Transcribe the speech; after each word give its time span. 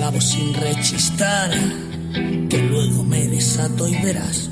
clavo 0.00 0.20
sin 0.22 0.54
rechistar, 0.54 1.50
que 2.48 2.58
luego 2.70 3.04
me 3.04 3.28
desato 3.28 3.86
y 3.86 3.94
verás. 4.02 4.48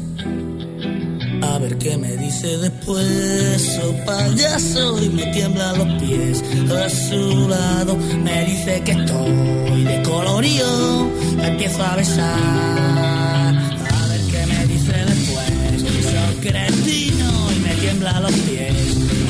A 1.40 1.58
ver 1.58 1.78
qué 1.78 1.96
me 1.96 2.18
dice 2.18 2.58
después, 2.58 3.80
oh 3.82 3.94
payaso, 4.04 5.02
y 5.02 5.08
me 5.08 5.24
tiembla 5.32 5.72
los 5.72 6.02
pies. 6.02 6.44
A 6.84 6.90
su 6.90 7.48
lado 7.48 7.96
me 8.22 8.44
dice 8.44 8.82
que 8.84 8.92
estoy 8.92 9.84
de 9.84 10.02
colorío, 10.02 11.10
me 11.38 11.46
empiezo 11.46 11.82
a 11.82 11.96
besar. 11.96 13.54
A 14.00 14.06
ver 14.10 14.20
qué 14.30 14.44
me 14.52 14.66
dice 14.66 14.96
después, 15.12 15.80
soy 16.12 16.34
cretino 16.42 17.52
y 17.56 17.58
me 17.60 17.74
tiembla 17.76 18.20
los 18.20 18.32
pies. 18.32 18.76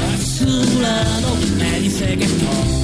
A 0.08 0.12
su 0.36 0.80
lado 0.80 1.28
me 1.60 1.80
dice 1.80 2.16
que 2.18 2.24
estoy 2.24 2.77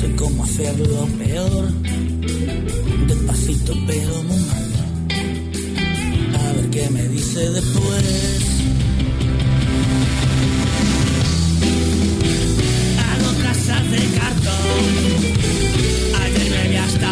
sé 0.00 0.16
cómo 0.16 0.44
hacerlo 0.44 1.06
peor. 1.18 1.64
Despacito 3.06 3.74
pero 3.86 4.22
muy 4.22 4.42
mal. 4.50 4.66
A 6.40 6.52
ver 6.54 6.70
qué 6.70 6.88
me 6.90 7.06
dice 7.08 7.40
después. 7.50 8.04
Hago 13.08 13.30
casas 13.42 13.90
de 13.90 14.02
cartón. 14.18 14.84
Ayer 16.22 16.50
me 16.50 16.68
vi 16.70 16.76
hasta 16.76 17.10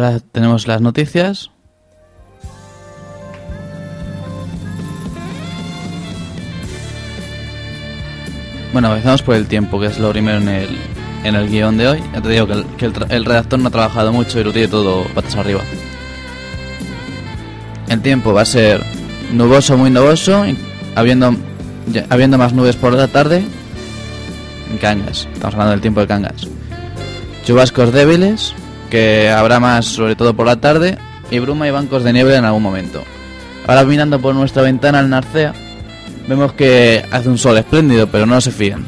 Ahora 0.00 0.18
tenemos 0.32 0.66
las 0.66 0.80
noticias. 0.80 1.50
Bueno, 8.72 8.88
empezamos 8.88 9.20
por 9.20 9.34
el 9.34 9.46
tiempo, 9.46 9.78
que 9.78 9.88
es 9.88 9.98
lo 9.98 10.08
primero 10.08 10.38
en 10.38 10.48
el, 10.48 10.78
en 11.22 11.34
el 11.34 11.50
guion 11.50 11.76
de 11.76 11.88
hoy. 11.88 12.02
Ya 12.14 12.22
te 12.22 12.30
digo 12.30 12.46
que, 12.46 12.86
el, 12.86 12.94
el 13.10 13.24
redactor 13.26 13.58
no 13.58 13.68
ha 13.68 13.70
trabajado 13.70 14.10
mucho 14.10 14.40
y 14.40 14.44
lo 14.44 14.54
tiene 14.54 14.68
todo 14.68 15.04
patas 15.14 15.36
arriba. 15.36 15.60
El 17.90 18.00
tiempo 18.00 18.32
va 18.32 18.40
a 18.40 18.46
ser 18.46 18.82
nuboso, 19.34 19.76
muy 19.76 19.90
nuboso, 19.90 20.46
habiendo, 20.94 21.36
habiendo 22.08 22.38
más 22.38 22.54
nubes 22.54 22.76
por 22.76 22.94
la 22.94 23.08
tarde. 23.08 23.44
En 24.70 24.78
Cangas, 24.78 25.28
estamos 25.30 25.52
hablando 25.52 25.72
del 25.72 25.82
tiempo 25.82 26.00
de 26.00 26.06
Cangas. 26.06 26.48
Chubascos 27.44 27.92
débiles, 27.92 28.54
que 28.90 29.30
habrá 29.30 29.60
más 29.60 29.86
sobre 29.86 30.16
todo 30.16 30.34
por 30.34 30.46
la 30.46 30.56
tarde, 30.60 30.98
y 31.30 31.38
bruma 31.38 31.68
y 31.68 31.70
bancos 31.70 32.04
de 32.04 32.12
nieve 32.12 32.36
en 32.36 32.44
algún 32.44 32.62
momento. 32.62 33.02
Ahora 33.66 33.84
mirando 33.84 34.20
por 34.20 34.34
nuestra 34.34 34.62
ventana 34.62 34.98
al 34.98 35.08
Narcea, 35.08 35.54
vemos 36.28 36.52
que 36.52 37.04
hace 37.10 37.28
un 37.28 37.38
sol 37.38 37.56
espléndido, 37.56 38.08
pero 38.08 38.26
no 38.26 38.40
se 38.40 38.50
fían. 38.50 38.84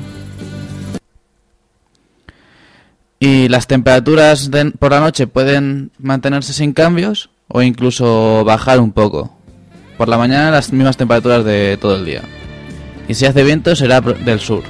Y 3.21 3.49
las 3.49 3.69
temperaturas 3.69 4.51
por 4.81 4.91
la 4.91 4.99
noche 4.99 5.29
pueden 5.29 5.93
mantenerse 5.99 6.53
sin 6.53 6.73
cambios 6.73 7.31
o 7.47 7.63
incluso 7.63 8.45
bajar 8.45 8.81
un 8.81 8.91
poco. 8.91 9.37
Por 9.97 10.09
la 10.09 10.19
mañana 10.19 10.51
las 10.51 10.73
mismas 10.73 10.97
temperaturas 10.97 11.45
de 11.45 11.79
todo 11.81 11.97
el 11.97 12.05
día. 12.05 12.23
Y 13.07 13.15
si 13.15 13.27
hace 13.27 13.45
viento 13.45 13.77
será 13.77 14.01
del 14.01 14.41
sur. 14.41 14.65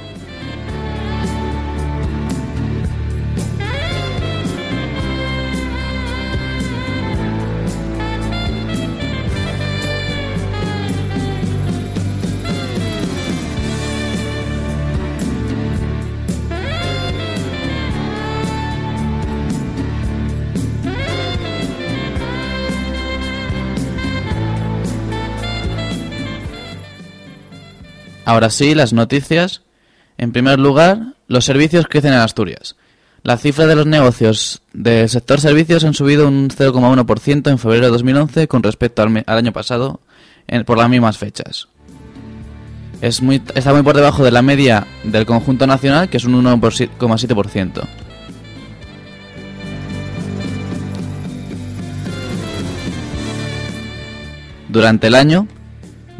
Ahora 28.25 28.49
sí, 28.49 28.75
las 28.75 28.93
noticias. 28.93 29.61
En 30.17 30.31
primer 30.31 30.59
lugar, 30.59 31.15
los 31.27 31.45
servicios 31.45 31.87
crecen 31.87 32.13
en 32.13 32.19
Asturias. 32.19 32.75
La 33.23 33.37
cifra 33.37 33.67
de 33.67 33.75
los 33.75 33.85
negocios 33.85 34.61
del 34.73 35.09
sector 35.09 35.39
servicios 35.39 35.83
han 35.85 35.93
subido 35.93 36.27
un 36.27 36.49
0,1% 36.49 37.49
en 37.49 37.57
febrero 37.57 37.85
de 37.85 37.91
2011 37.91 38.47
con 38.47 38.63
respecto 38.63 39.01
al, 39.01 39.23
año 39.25 39.53
pasado 39.53 40.01
por 40.65 40.77
las 40.77 40.89
mismas 40.89 41.17
fechas. 41.17 41.67
Está 43.01 43.73
muy 43.73 43.83
por 43.83 43.95
debajo 43.95 44.23
de 44.23 44.31
la 44.31 44.41
media 44.41 44.87
del 45.03 45.25
conjunto 45.25 45.67
nacional, 45.67 46.09
que 46.09 46.17
es 46.17 46.25
un 46.25 46.41
1,7%. 46.43 47.83
Durante 54.69 55.07
el 55.07 55.15
año, 55.15 55.47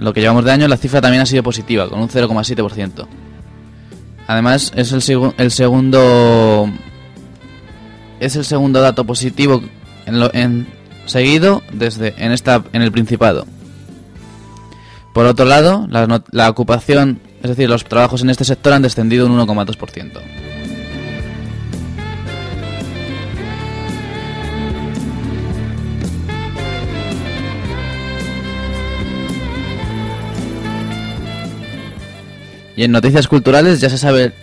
lo 0.03 0.13
que 0.13 0.21
llevamos 0.21 0.43
de 0.45 0.51
año, 0.51 0.67
la 0.67 0.77
cifra 0.77 1.01
también 1.01 1.21
ha 1.21 1.25
sido 1.25 1.41
positiva, 1.43 1.89
con 1.89 1.99
un 2.01 2.09
0,7%. 2.09 3.07
Además, 4.27 4.71
es 4.75 4.91
el, 4.91 5.01
segu- 5.01 5.33
el 5.37 5.49
segundo 5.51 6.69
es 8.19 8.35
el 8.35 8.45
segundo 8.45 8.81
dato 8.81 9.03
positivo 9.05 9.61
en, 10.05 10.67
seguido 11.05 11.61
desde 11.73 12.13
en 12.23 12.31
esta 12.31 12.63
en 12.73 12.81
el 12.81 12.91
Principado. 12.91 13.45
Por 15.13 15.25
otro 15.25 15.45
lado, 15.45 15.87
la 15.89 16.49
ocupación, 16.49 17.19
es 17.41 17.49
decir, 17.49 17.69
los 17.69 17.83
trabajos 17.85 18.21
en 18.21 18.29
este 18.29 18.45
sector 18.45 18.73
han 18.73 18.81
descendido 18.81 19.25
un 19.27 19.37
1,2%. 19.37 20.11
Y 32.75 32.83
en 32.83 32.91
noticias 32.91 33.27
culturales 33.27 33.79
ya 33.79 33.89
se 33.89 33.97
sabe 33.97 34.33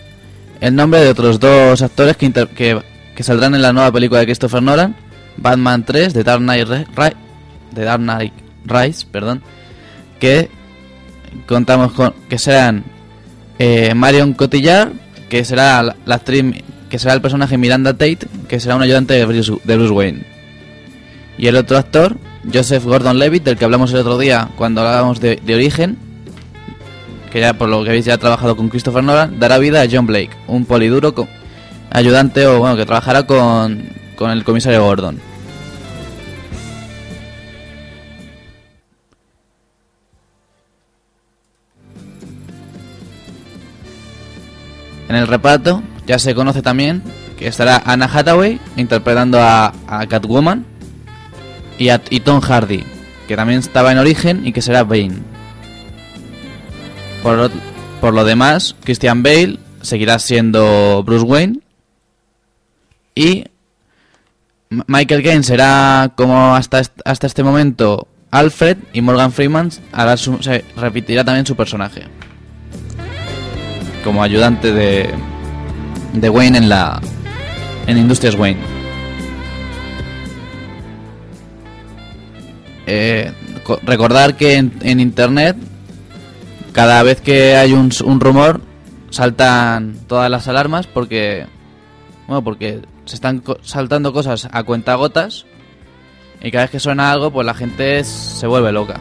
el 0.61 0.75
nombre 0.75 1.01
de 1.01 1.09
otros 1.09 1.39
dos 1.39 1.81
actores 1.81 2.15
que, 2.17 2.25
inter- 2.25 2.47
que, 2.49 2.81
saldrán 3.23 3.53
en 3.53 3.61
la 3.61 3.71
nueva 3.73 3.91
película 3.91 4.19
de 4.19 4.25
Christopher 4.25 4.63
Nolan, 4.63 4.95
Batman 5.37 5.85
3, 5.85 6.13
de 6.13 6.23
Dark 6.23 6.41
Knight, 6.41 6.67
The 7.73 7.81
Dark 7.83 8.01
Knight 8.01 8.33
perdón, 9.11 9.41
que 10.19 10.49
contamos 11.47 11.91
con 11.93 12.13
que 12.29 12.37
serán 12.37 12.83
eh, 13.59 13.93
Marion 13.93 14.33
Cotillard, 14.33 14.91
que 15.29 15.45
será 15.45 15.83
la, 15.83 16.15
actriz, 16.15 16.63
que 16.89 16.99
será 16.99 17.13
el 17.13 17.21
personaje 17.21 17.57
Miranda 17.57 17.93
Tate, 17.93 18.27
que 18.47 18.59
será 18.59 18.75
un 18.75 18.81
ayudante 18.81 19.13
de 19.13 19.25
Bruce, 19.25 19.53
de 19.63 19.89
Wayne. 19.89 20.25
Y 21.37 21.47
el 21.47 21.55
otro 21.55 21.77
actor, 21.77 22.17
Joseph 22.51 22.83
Gordon-Levitt, 22.83 23.43
del 23.43 23.57
que 23.57 23.65
hablamos 23.65 23.91
el 23.93 23.99
otro 23.99 24.17
día 24.17 24.49
cuando 24.57 24.81
hablábamos 24.81 25.19
de, 25.19 25.37
de 25.37 25.55
Origen, 25.55 25.97
que 27.31 27.39
ya 27.39 27.53
por 27.53 27.69
lo 27.69 27.83
que 27.83 27.89
veis 27.89 28.05
ya 28.05 28.17
trabajado 28.17 28.55
con 28.55 28.69
Christopher 28.69 29.03
Nolan, 29.03 29.39
dará 29.39 29.57
vida 29.57 29.81
a 29.81 29.87
John 29.89 30.05
Blake, 30.05 30.31
un 30.47 30.65
poliduro 30.65 31.13
ayudante 31.89 32.45
o 32.45 32.59
bueno 32.59 32.75
que 32.75 32.85
trabajará 32.85 33.23
con, 33.23 33.83
con 34.15 34.31
el 34.31 34.43
comisario 34.43 34.83
Gordon. 34.83 35.19
En 45.07 45.15
el 45.15 45.27
reparto 45.27 45.81
ya 46.05 46.19
se 46.19 46.35
conoce 46.35 46.61
también 46.61 47.01
que 47.37 47.47
estará 47.47 47.81
Anna 47.85 48.09
Hathaway 48.11 48.59
interpretando 48.77 49.39
a, 49.41 49.73
a 49.87 50.05
Catwoman 50.07 50.65
y, 51.77 51.89
a, 51.89 52.01
y 52.09 52.19
Tom 52.21 52.39
Hardy, 52.39 52.83
que 53.27 53.35
también 53.35 53.59
estaba 53.59 53.91
en 53.91 53.97
origen 53.97 54.45
y 54.45 54.53
que 54.53 54.61
será 54.61 54.83
Bane. 54.83 55.30
Por, 57.23 58.13
lo 58.13 58.23
demás, 58.25 58.75
Christian 58.83 59.21
Bale 59.23 59.59
seguirá 59.81 60.17
siendo 60.19 61.03
Bruce 61.05 61.23
Wayne 61.25 61.59
y 63.15 63.45
Michael 64.87 65.23
Caine 65.23 65.43
será 65.43 66.13
como 66.15 66.55
hasta, 66.55 66.81
hasta 67.05 67.27
este 67.27 67.43
momento 67.43 68.07
Alfred 68.31 68.77
y 68.93 69.01
Morgan 69.01 69.31
Freeman 69.31 69.69
hará 69.91 70.15
su- 70.17 70.41
se 70.41 70.63
repetirá 70.77 71.23
también 71.23 71.45
su 71.45 71.55
personaje 71.55 72.03
como 74.03 74.23
ayudante 74.23 74.71
de, 74.73 75.09
de 76.13 76.29
Wayne 76.29 76.57
en 76.57 76.69
la 76.69 77.01
en 77.87 77.97
Industrias 77.97 78.35
Wayne. 78.35 78.59
Eh, 82.87 83.31
co- 83.63 83.79
recordar 83.83 84.35
que 84.35 84.55
en, 84.55 84.73
en 84.81 84.99
internet 84.99 85.55
cada 86.73 87.03
vez 87.03 87.21
que 87.21 87.55
hay 87.55 87.73
un, 87.73 87.91
rumor 88.19 88.61
saltan 89.09 89.95
todas 90.07 90.29
las 90.29 90.47
alarmas 90.47 90.87
porque 90.87 91.45
bueno 92.27 92.43
porque 92.43 92.81
se 93.05 93.15
están 93.15 93.43
saltando 93.61 94.13
cosas 94.13 94.47
a 94.51 94.63
cuentagotas 94.63 95.45
y 96.41 96.49
cada 96.51 96.65
vez 96.65 96.71
que 96.71 96.79
suena 96.79 97.11
algo 97.11 97.31
pues 97.31 97.45
la 97.45 97.53
gente 97.53 98.03
se 98.03 98.47
vuelve 98.47 98.71
loca. 98.71 98.99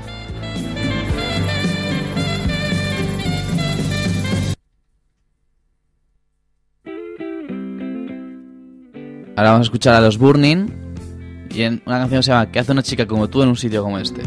Ahora 9.36 9.52
vamos 9.52 9.66
a 9.66 9.68
escuchar 9.68 9.94
a 9.94 10.00
los 10.02 10.18
Burning 10.18 10.66
y 11.50 11.62
en 11.62 11.82
una 11.86 12.00
canción 12.00 12.22
se 12.22 12.30
llama 12.30 12.50
¿Qué 12.50 12.58
hace 12.58 12.72
una 12.72 12.82
chica 12.82 13.06
como 13.06 13.28
tú 13.28 13.42
en 13.42 13.48
un 13.48 13.56
sitio 13.56 13.82
como 13.82 13.98
este? 13.98 14.20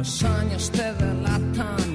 Los 0.00 0.24
años 0.24 0.70
te 0.70 0.94
delatan, 0.94 1.89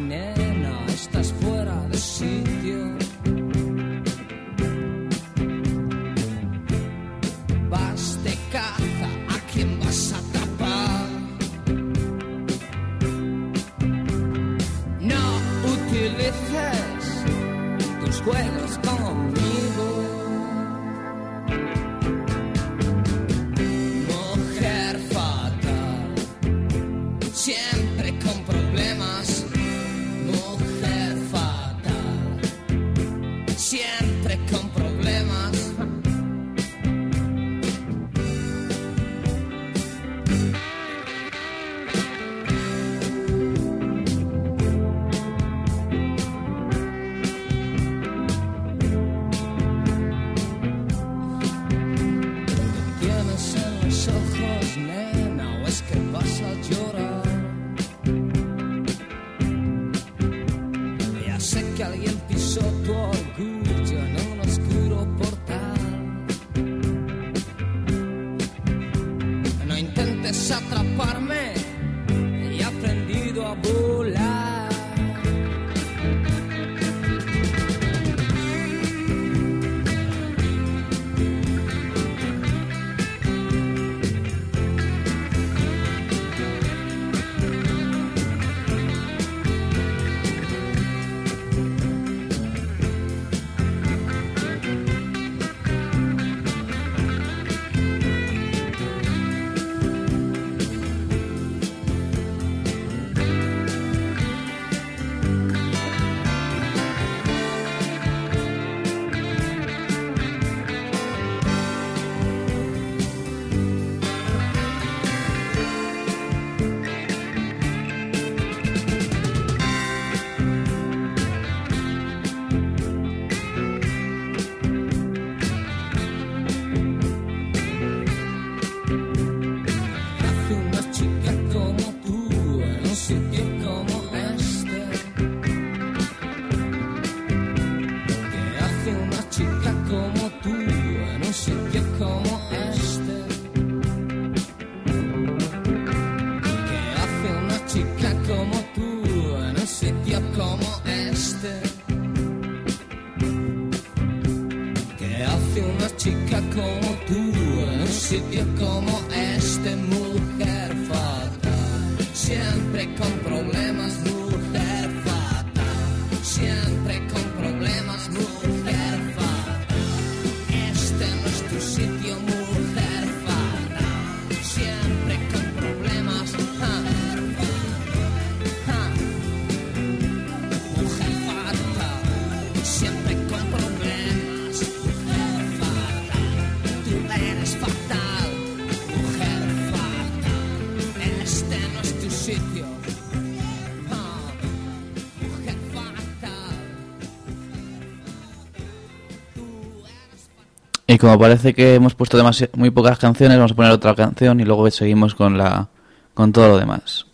Y 200.96 200.98
como 200.98 201.20
parece 201.20 201.54
que 201.54 201.76
hemos 201.76 201.94
puesto 201.94 202.18
muy 202.54 202.70
pocas 202.70 202.98
canciones, 202.98 203.38
vamos 203.38 203.52
a 203.52 203.56
poner 203.56 203.74
otra 203.74 203.94
canción 203.96 204.40
y 204.40 204.46
luego 204.46 204.72
seguimos 204.72 205.14
con, 205.14 205.38
la, 205.38 205.68
con 206.14 206.32
todo 206.32 206.48
lo 206.48 206.58
demás. 206.58 207.06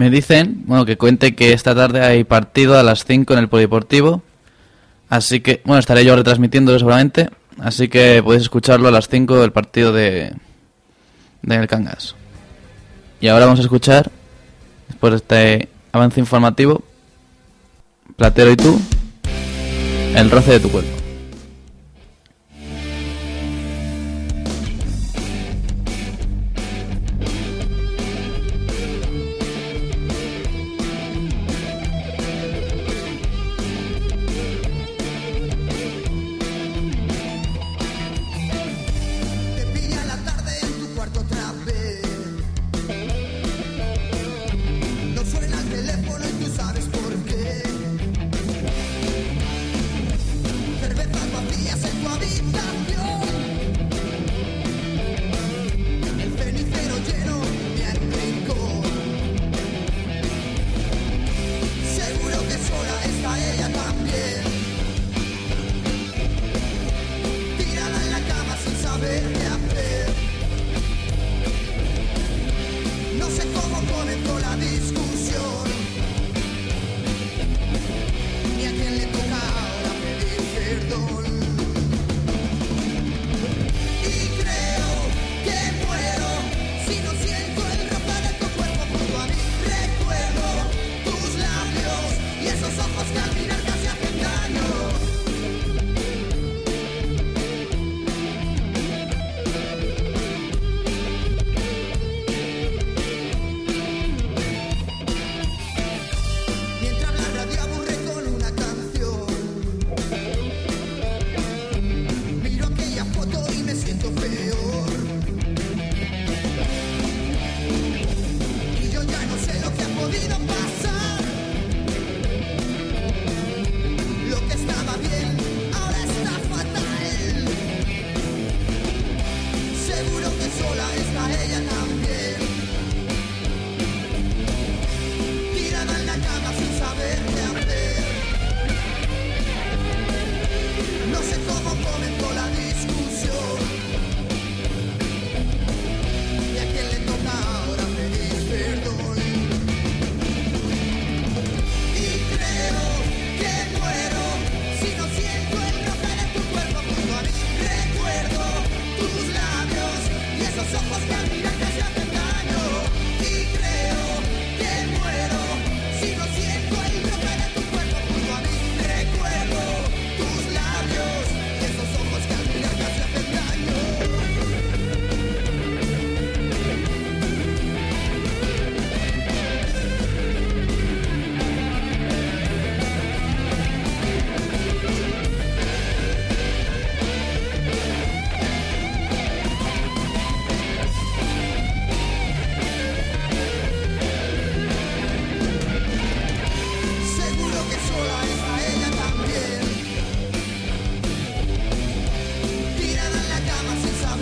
Me 0.00 0.08
dicen, 0.08 0.62
bueno, 0.64 0.86
que 0.86 0.96
cuente 0.96 1.34
que 1.34 1.52
esta 1.52 1.74
tarde 1.74 2.00
hay 2.00 2.24
partido 2.24 2.78
a 2.78 2.82
las 2.82 3.04
5 3.04 3.34
en 3.34 3.38
el 3.38 3.50
Polideportivo. 3.50 4.22
Así 5.10 5.40
que, 5.40 5.60
bueno, 5.66 5.78
estaré 5.78 6.06
yo 6.06 6.16
retransmitiéndolo 6.16 6.78
seguramente. 6.78 7.28
Así 7.58 7.88
que 7.88 8.22
podéis 8.24 8.44
escucharlo 8.44 8.88
a 8.88 8.92
las 8.92 9.08
5 9.10 9.42
del 9.42 9.52
partido 9.52 9.92
de 9.92 10.32
el 11.46 11.66
Cangas. 11.66 12.14
Y 13.20 13.28
ahora 13.28 13.44
vamos 13.44 13.60
a 13.60 13.62
escuchar, 13.64 14.10
después 14.88 15.10
de 15.10 15.16
este 15.18 15.68
avance 15.92 16.18
informativo, 16.18 16.82
Platero 18.16 18.52
y 18.52 18.56
tú, 18.56 18.80
el 20.16 20.30
roce 20.30 20.52
de 20.52 20.60
tu 20.60 20.70
cuerpo. 20.70 21.09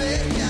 yeah. 0.08 0.47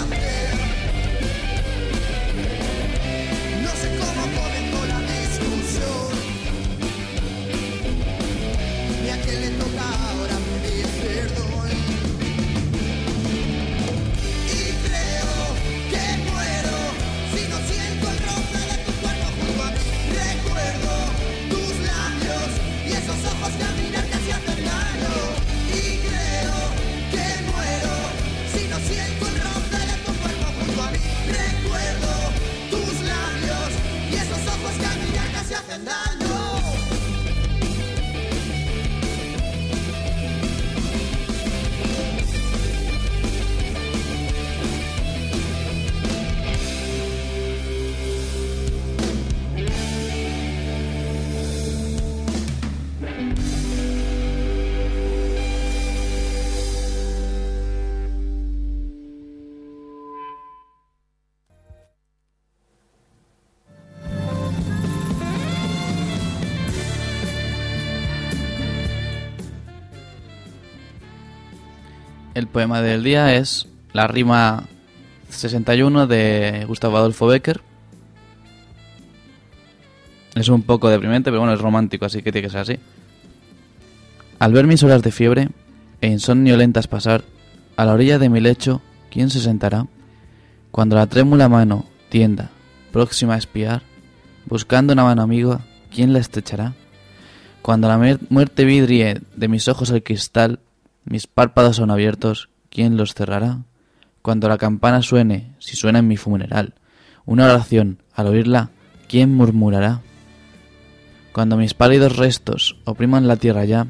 El 72.38 72.46
poema 72.46 72.80
del 72.82 73.02
día 73.02 73.34
es 73.34 73.66
la 73.92 74.06
rima 74.06 74.68
61 75.28 76.06
de 76.06 76.64
Gustavo 76.68 76.96
Adolfo 76.96 77.26
Becker. 77.26 77.60
Es 80.36 80.48
un 80.48 80.62
poco 80.62 80.88
deprimente, 80.88 81.30
pero 81.32 81.40
bueno, 81.40 81.52
es 81.54 81.60
romántico, 81.60 82.04
así 82.04 82.22
que 82.22 82.30
tiene 82.30 82.46
que 82.46 82.52
ser 82.52 82.60
así. 82.60 82.76
Al 84.38 84.52
ver 84.52 84.68
mis 84.68 84.84
horas 84.84 85.02
de 85.02 85.10
fiebre 85.10 85.48
e 86.00 86.06
insomnio 86.06 86.56
lentas 86.56 86.86
pasar, 86.86 87.24
a 87.76 87.84
la 87.84 87.92
orilla 87.94 88.20
de 88.20 88.28
mi 88.28 88.38
lecho, 88.38 88.82
¿quién 89.10 89.30
se 89.30 89.40
sentará? 89.40 89.88
Cuando 90.70 90.94
la 90.94 91.08
trémula 91.08 91.48
mano 91.48 91.86
tienda, 92.08 92.50
próxima 92.92 93.34
a 93.34 93.38
espiar, 93.38 93.82
buscando 94.46 94.92
una 94.92 95.02
mano 95.02 95.22
amiga, 95.22 95.62
¿quién 95.92 96.12
la 96.12 96.20
estrechará? 96.20 96.74
Cuando 97.62 97.88
la 97.88 97.98
muer- 97.98 98.20
muerte 98.30 98.64
vidrie 98.64 99.22
de 99.34 99.48
mis 99.48 99.66
ojos 99.66 99.90
el 99.90 100.04
cristal, 100.04 100.60
mis 101.04 101.26
párpados 101.26 101.76
son 101.76 101.90
abiertos, 101.90 102.48
¿quién 102.70 102.96
los 102.96 103.14
cerrará? 103.14 103.58
Cuando 104.22 104.48
la 104.48 104.58
campana 104.58 105.02
suene, 105.02 105.54
si 105.58 105.76
suena 105.76 106.00
en 106.00 106.08
mi 106.08 106.16
funeral, 106.16 106.74
una 107.24 107.44
oración, 107.46 108.02
al 108.14 108.26
oírla, 108.26 108.70
¿quién 109.08 109.34
murmurará? 109.34 110.02
Cuando 111.32 111.56
mis 111.56 111.74
pálidos 111.74 112.16
restos 112.16 112.76
opriman 112.84 113.28
la 113.28 113.36
tierra 113.36 113.64
ya, 113.64 113.86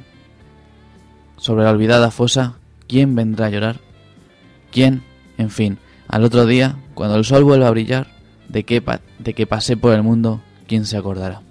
sobre 1.37 1.65
la 1.65 1.71
olvidada 1.71 2.11
fosa, 2.11 2.55
¿quién 2.87 3.15
vendrá 3.15 3.47
a 3.47 3.51
llorar? 3.51 3.77
¿Quién? 4.71 5.03
En 5.39 5.51
fin, 5.51 5.79
al 6.09 6.25
otro 6.25 6.47
día, 6.47 6.77
cuando 6.95 7.17
el 7.17 7.25
sol 7.25 7.45
vuelva 7.45 7.69
a 7.69 7.73
brillar, 7.73 8.09
de 8.49 8.65
pa- 8.81 9.01
de 9.19 9.35
que 9.35 9.47
pasé 9.47 9.77
por 9.77 9.93
el 9.95 10.03
mundo, 10.03 10.41
¿quién 10.67 10.85
se 10.85 10.97
acordará? 10.97 11.43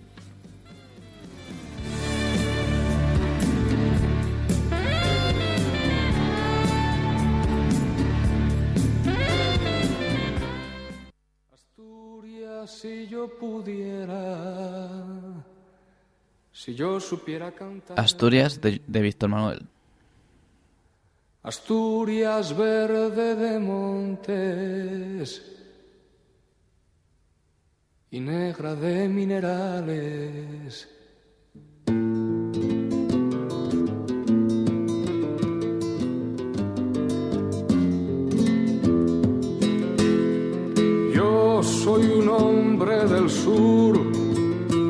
Pudiera, 13.40 14.90
si 16.52 16.76
yo 16.76 17.00
supiera 17.00 17.52
cantar. 17.52 18.00
Asturias 18.00 18.60
de, 18.60 18.82
de 18.86 19.02
Víctor 19.02 19.30
Manuel. 19.30 19.66
Asturias 21.44 22.56
verde 22.58 23.36
de 23.36 23.60
montes 23.60 25.42
y 28.12 28.20
negra 28.20 28.76
de 28.76 29.08
minerales. 29.08 30.97
Yo 41.58 41.64
soy 41.64 42.06
un 42.06 42.30
hombre 42.30 43.08
del 43.08 43.28
sur, 43.32 43.98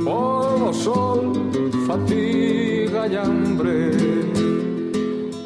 polvo, 0.03 0.73
sol, 0.73 1.31
fatiga 1.87 3.07
y 3.07 3.15
hambre. 3.15 3.91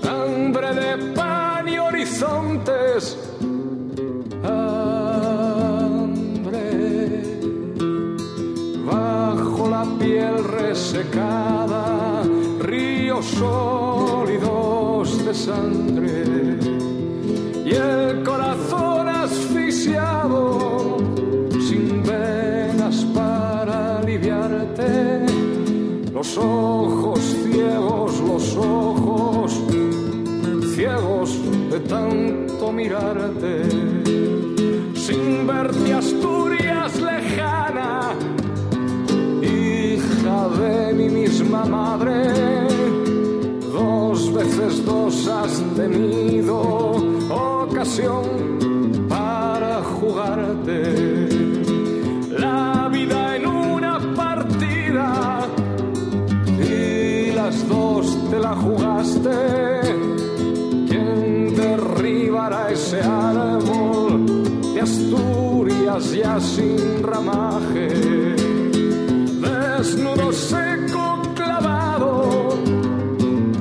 Hambre 0.01 0.73
de 0.73 0.97
pan 1.13 1.69
y 1.69 1.77
horizontes, 1.77 3.19
hambre. 4.43 4.89
Bajo 8.83 9.69
la 9.69 9.85
piel 9.99 10.43
resecada, 10.43 12.23
ríos 12.61 13.27
sólidos 13.27 15.23
de 15.23 15.33
sangre 15.35 16.60
Los 26.21 26.37
ojos 26.37 27.19
ciegos, 27.19 28.19
los 28.19 28.55
ojos 28.55 29.59
ciegos 30.75 31.39
de 31.71 31.79
tanto 31.79 32.71
mirarte. 32.71 33.63
Sin 34.93 35.47
verte 35.47 35.91
Asturias 35.91 37.01
lejana, 37.01 38.13
hija 39.41 40.49
de 40.59 40.93
mi 40.93 41.09
misma 41.09 41.65
madre. 41.65 42.67
Dos 43.73 44.31
veces 44.31 44.85
dos 44.85 45.27
has 45.27 45.63
tenido 45.75 46.61
ocasión 47.31 49.09
para 49.09 49.81
jugarte. 49.99 51.20
Jugaste. 58.55 59.29
¿Quién 60.87 61.55
derribará 61.55 62.71
ese 62.71 63.01
árbol 63.01 64.25
de 64.73 64.81
Asturias 64.81 66.11
ya 66.11 66.39
sin 66.39 67.03
ramaje? 67.03 67.87
Desnudo 69.45 70.31
seco 70.31 71.21
clavado 71.35 72.49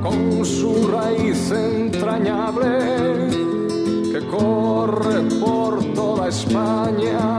con 0.03 0.44
su 0.44 0.88
raíz 0.88 1.50
entrañable 1.50 3.31
que 4.12 4.26
corre 4.26 5.22
por 5.40 5.83
toda 5.94 6.29
España, 6.29 7.30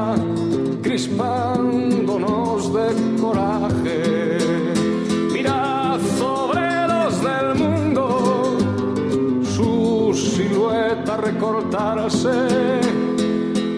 recortarse 11.41 12.29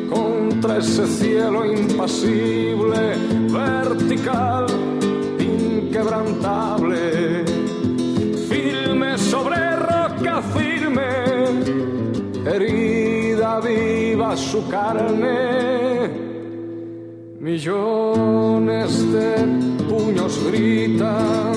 contra 0.09 0.79
ese 0.79 1.07
cielo 1.07 1.65
impasible, 1.65 3.15
vertical, 3.49 4.65
inquebrantable 5.39 7.45
firme 8.49 9.17
sobre 9.17 9.77
roca 9.77 10.41
firme, 10.41 11.07
herida 12.45 13.61
viva 13.61 14.35
su 14.35 14.67
carne. 14.67 16.09
Millones 17.39 19.13
de 19.13 19.35
puños 19.87 20.37
gritan 20.47 21.53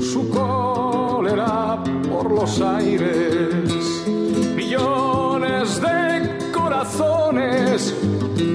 su 0.00 0.30
cólera 0.30 1.84
por 2.08 2.30
los 2.30 2.58
aires. 2.62 3.79
Corazones 6.80 7.94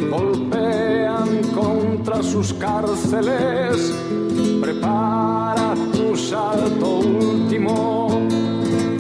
golpean 0.10 1.42
contra 1.54 2.24
sus 2.24 2.54
cárceles. 2.54 3.94
Prepara 4.62 5.76
tu 5.94 6.16
salto 6.16 7.00
último, 7.00 8.28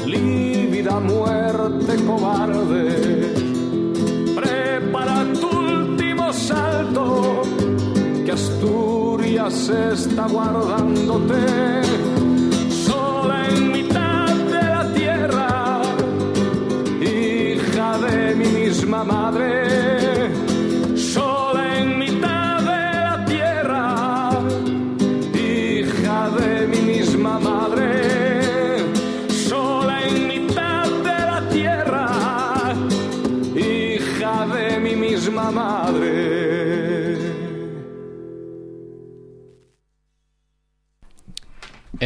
lívida 0.05 0.99
muerte 0.99 1.95
cobarde. 2.05 3.33
Prepara 4.35 5.25
tu 5.41 5.47
último 5.47 6.31
salto, 6.31 7.41
que 8.25 8.31
Asturias 8.31 9.69
está 9.69 10.27
guardándote. 10.27 12.14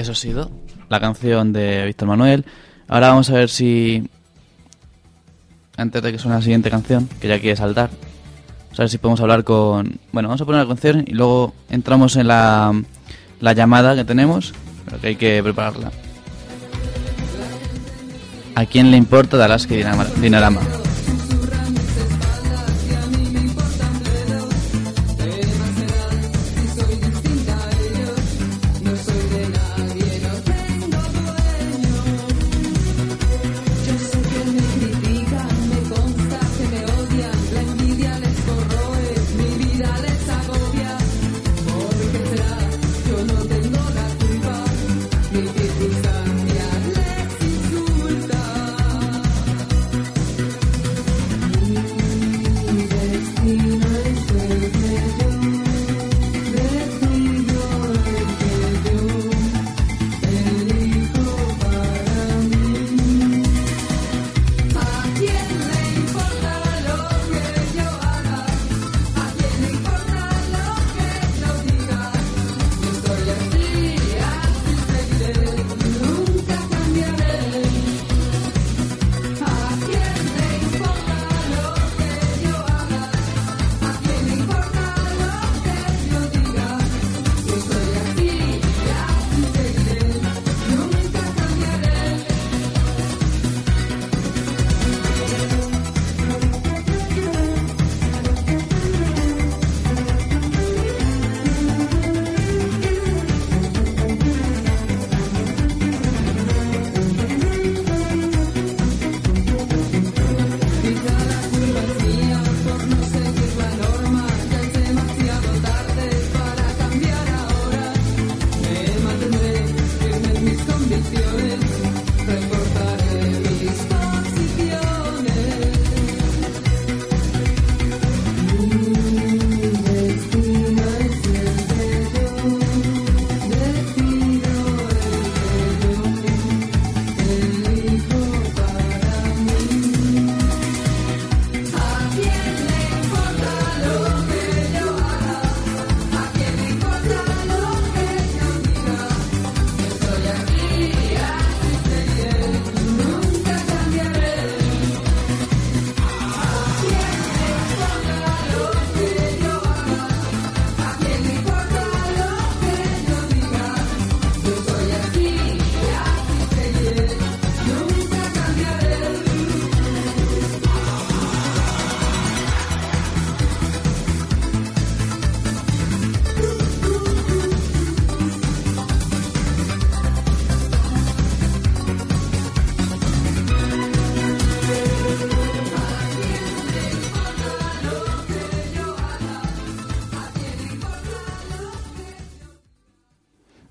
Eso 0.10 0.14
ha 0.14 0.22
sido 0.32 0.50
la 0.90 1.00
canción 1.00 1.54
de 1.54 1.86
Víctor 1.86 2.08
Manuel. 2.08 2.44
Ahora 2.88 3.10
vamos 3.10 3.30
a 3.30 3.34
ver 3.34 3.48
si. 3.48 4.10
Antes 5.78 6.02
de 6.02 6.12
que 6.12 6.18
suene 6.18 6.38
la 6.38 6.42
siguiente 6.42 6.72
canción, 6.72 7.08
que 7.22 7.28
ya 7.28 7.40
quiere 7.40 7.56
saltar. 7.56 7.92
Vamos 7.92 8.80
a 8.80 8.82
ver 8.82 8.90
si 8.90 8.98
podemos 8.98 9.22
hablar 9.22 9.44
con. 9.44 10.00
Bueno, 10.12 10.30
vamos 10.30 10.42
a 10.42 10.46
poner 10.46 10.62
la 10.62 10.68
canción 10.68 11.04
y 11.06 11.12
luego 11.12 11.54
entramos 11.70 12.16
en 12.16 12.28
la, 12.28 12.74
la 13.40 13.54
llamada 13.54 13.96
que 13.96 14.04
tenemos, 14.04 14.52
pero 14.86 15.00
que 15.00 15.08
hay 15.10 15.16
que 15.16 15.44
prepararla. 15.44 15.92
¿A 18.56 18.66
quién 18.66 18.90
le 18.90 18.98
importa 18.98 19.38
de 19.38 19.44
Alaska 19.44 19.76
y 19.76 19.84
Dinarama? 20.22 20.62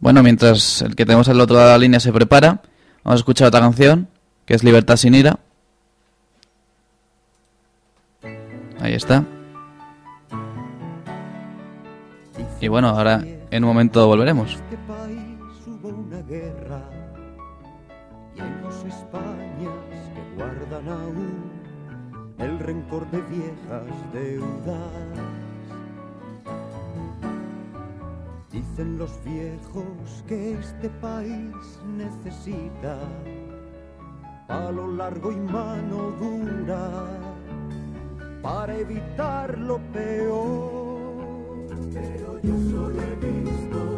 Bueno, 0.08 0.22
mientras 0.22 0.80
el 0.80 0.96
que 0.96 1.04
tenemos 1.04 1.28
al 1.28 1.38
otro 1.38 1.56
lado 1.56 1.68
de 1.68 1.74
la 1.74 1.78
línea 1.78 2.00
se 2.00 2.10
prepara, 2.14 2.62
vamos 3.04 3.18
a 3.18 3.20
escuchar 3.20 3.48
otra 3.48 3.60
canción, 3.60 4.08
que 4.46 4.54
es 4.54 4.64
Libertad 4.64 4.96
sin 4.96 5.14
ira. 5.14 5.38
Ahí 8.80 8.94
está. 8.94 9.26
Y 12.58 12.68
bueno, 12.68 12.88
ahora 12.88 13.22
en 13.50 13.64
un 13.64 13.68
momento 13.68 14.06
volveremos. 14.06 14.56
este 22.38 22.64
rencor 22.64 23.10
de 23.10 23.20
viejas 23.22 24.12
deudas. 24.14 25.07
Dicen 28.50 28.96
los 28.96 29.22
viejos 29.24 30.24
que 30.26 30.54
este 30.54 30.88
país 30.88 31.54
necesita 31.87 32.98
palo 34.46 34.90
largo 34.92 35.30
y 35.30 35.37
mano 35.37 36.12
dura 36.18 37.04
para 38.42 38.74
evitar 38.74 39.58
lo 39.58 39.78
peor. 39.92 40.88
Pero 41.92 42.40
yo 42.42 42.54
solo 42.70 43.02
he 43.02 43.14
visto 43.16 43.97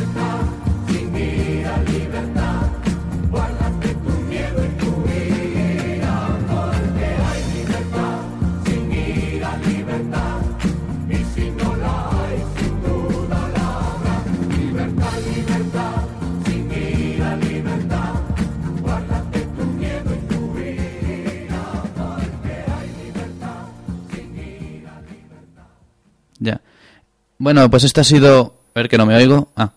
Bueno, 27.41 27.67
pues 27.71 27.83
esto 27.83 28.01
ha 28.01 28.03
sido... 28.03 28.53
A 28.75 28.79
ver 28.79 28.87
que 28.87 28.99
no 28.99 29.07
me 29.07 29.15
oigo. 29.15 29.49
Ah. 29.57 29.71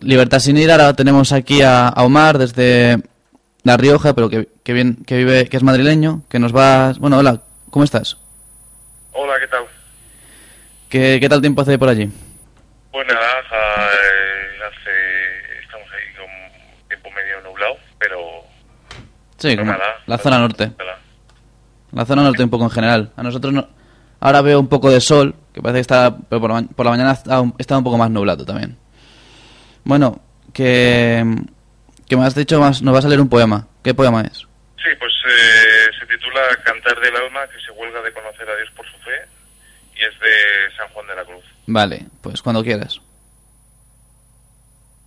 Libertad 0.00 0.38
sin 0.38 0.56
ir. 0.56 0.70
Ahora 0.70 0.94
tenemos 0.94 1.30
aquí 1.30 1.60
a, 1.60 1.88
a 1.88 2.02
Omar 2.04 2.38
desde 2.38 2.96
La 3.64 3.76
Rioja, 3.76 4.14
pero 4.14 4.30
que, 4.30 4.48
que, 4.64 4.72
bien, 4.72 4.96
que 5.06 5.18
vive, 5.18 5.46
que 5.50 5.58
es 5.58 5.62
madrileño, 5.62 6.22
que 6.30 6.38
nos 6.38 6.56
va... 6.56 6.94
Bueno, 6.98 7.18
hola, 7.18 7.42
¿cómo 7.68 7.84
estás? 7.84 8.16
Hola, 9.12 9.34
¿qué 9.38 9.46
tal? 9.46 9.64
¿Qué, 10.88 11.18
qué 11.20 11.28
tal 11.28 11.42
tiempo 11.42 11.60
hace 11.60 11.78
por 11.78 11.90
allí? 11.90 12.10
Pues 12.90 13.06
nada, 13.06 13.20
hace, 13.40 14.90
estamos 15.62 15.86
ahí 15.92 16.16
con 16.16 16.88
tiempo 16.88 17.10
medio 17.10 17.42
nublado, 17.46 17.74
pero 17.98 18.16
Sí, 19.36 19.48
pero 19.48 19.58
como 19.58 19.72
nada. 19.72 19.84
la 20.06 20.16
zona 20.16 20.38
norte. 20.38 20.72
Nada. 20.78 20.98
La 21.92 22.06
zona 22.06 22.22
norte 22.22 22.42
un 22.42 22.48
poco 22.48 22.64
en 22.64 22.70
general. 22.70 23.12
A 23.16 23.22
nosotros 23.22 23.52
no... 23.52 23.68
Ahora 24.18 24.40
veo 24.40 24.58
un 24.58 24.68
poco 24.68 24.90
de 24.90 25.02
sol, 25.02 25.34
que 25.56 25.62
parece 25.62 25.78
que 25.78 25.80
está... 25.80 26.14
Pero 26.28 26.38
por 26.40 26.50
la, 26.50 26.60
ma- 26.60 26.68
por 26.68 26.84
la 26.84 26.90
mañana 26.92 27.12
está 27.12 27.40
un, 27.40 27.54
está 27.58 27.78
un 27.78 27.84
poco 27.84 27.96
más 27.96 28.10
nublado 28.10 28.44
también. 28.44 28.76
Bueno, 29.84 30.20
que... 30.52 31.24
Que 32.06 32.14
me 32.16 32.24
has 32.26 32.34
dicho, 32.34 32.60
más, 32.60 32.82
nos 32.82 32.94
va 32.94 32.98
a 32.98 33.02
salir 33.02 33.18
un 33.20 33.28
poema. 33.30 33.66
¿Qué 33.82 33.94
poema 33.94 34.20
es? 34.20 34.38
Sí, 34.76 34.90
pues 34.98 35.12
eh, 35.26 35.86
se 35.98 36.06
titula 36.06 36.40
Cantar 36.62 37.00
del 37.00 37.16
alma 37.16 37.48
que 37.48 37.58
se 37.64 37.72
huelga 37.72 38.02
de 38.02 38.12
conocer 38.12 38.48
a 38.48 38.54
Dios 38.56 38.70
por 38.76 38.84
su 38.86 38.98
fe 38.98 39.16
y 39.96 40.02
es 40.04 40.20
de 40.20 40.76
San 40.76 40.88
Juan 40.90 41.06
de 41.06 41.16
la 41.16 41.24
Cruz. 41.24 41.44
Vale, 41.66 42.06
pues 42.20 42.42
cuando 42.42 42.62
quieras. 42.62 43.00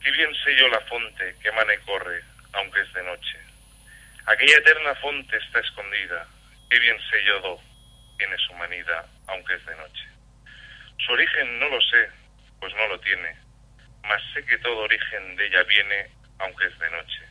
Qué 0.04 0.12
bien 0.12 0.30
sé 0.43 0.56
yo 0.60 0.68
la 0.70 0.80
fonte 0.89 1.36
que 1.41 1.50
emana 1.50 1.74
y 1.76 1.78
corre, 1.86 2.22
aunque 2.54 2.82
es 2.82 2.91
de 2.93 3.04
noche. 3.04 3.38
Aquella 4.26 4.58
eterna 4.58 4.95
fonte 4.95 5.38
está 5.38 5.60
escondida. 5.60 6.26
Qué 6.70 6.80
bien 6.80 6.97
sé 7.10 7.18
yo 7.28 7.39
do, 7.41 7.60
tiene 8.18 8.36
su 8.45 8.54
manida, 8.56 9.06
aunque 9.28 9.54
es 9.56 9.66
de 9.66 9.76
noche. 9.78 10.09
Su 11.06 11.14
origen 11.14 11.60
no 11.60 11.70
lo 11.70 11.82
sé, 11.82 12.10
pues 12.60 12.74
no 12.76 12.88
lo 12.88 13.00
tiene, 13.00 13.36
mas 14.04 14.22
sé 14.34 14.43
que 14.45 14.58
todo 14.60 14.80
origen 14.80 15.36
de 15.36 15.47
ella 15.47 15.64
viene, 15.64 16.10
aunque 16.39 16.66
es 16.66 16.78
de 16.78 16.89
noche. 16.91 17.22